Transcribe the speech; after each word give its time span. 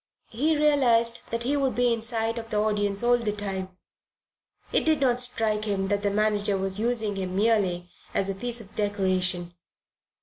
He 0.31 0.57
realized 0.57 1.21
that 1.29 1.43
he 1.43 1.55
would 1.55 1.75
be 1.75 1.93
in 1.93 2.01
sight 2.01 2.39
of 2.39 2.49
the 2.49 2.57
audience 2.57 3.03
all 3.03 3.19
the 3.19 3.31
time. 3.31 3.77
It 4.71 4.83
did 4.83 4.99
not 4.99 5.21
strike 5.21 5.65
him 5.65 5.89
that 5.89 6.01
the 6.01 6.09
manager 6.09 6.57
was 6.57 6.79
using 6.79 7.17
him 7.17 7.35
merely 7.35 7.91
as 8.11 8.27
a 8.27 8.33
piece 8.33 8.59
of 8.61 8.73
decoration. 8.75 9.53